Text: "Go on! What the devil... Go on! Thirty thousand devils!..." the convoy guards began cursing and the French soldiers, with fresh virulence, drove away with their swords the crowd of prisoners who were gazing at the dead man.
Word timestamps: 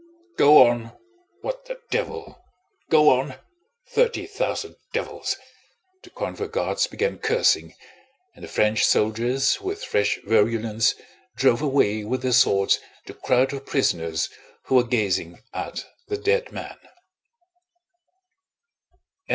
"Go 0.35 0.65
on! 0.65 0.93
What 1.41 1.65
the 1.65 1.79
devil... 1.91 2.43
Go 2.89 3.09
on! 3.11 3.35
Thirty 3.87 4.25
thousand 4.25 4.75
devils!..." 4.93 5.37
the 6.01 6.09
convoy 6.09 6.47
guards 6.47 6.87
began 6.87 7.19
cursing 7.19 7.75
and 8.33 8.43
the 8.43 8.47
French 8.47 8.83
soldiers, 8.83 9.61
with 9.61 9.83
fresh 9.83 10.17
virulence, 10.23 10.95
drove 11.35 11.61
away 11.61 12.03
with 12.03 12.23
their 12.23 12.31
swords 12.31 12.79
the 13.05 13.13
crowd 13.13 13.53
of 13.53 13.67
prisoners 13.67 14.27
who 14.63 14.73
were 14.73 14.83
gazing 14.87 15.39
at 15.53 15.85
the 16.07 16.17
dead 16.17 16.51
man. 16.51 16.79